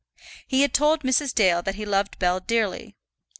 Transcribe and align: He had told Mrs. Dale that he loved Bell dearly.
He 0.47 0.61
had 0.63 0.73
told 0.73 1.01
Mrs. 1.03 1.31
Dale 1.31 1.61
that 1.61 1.75
he 1.75 1.85
loved 1.85 2.17
Bell 2.17 2.39
dearly. 2.39 2.95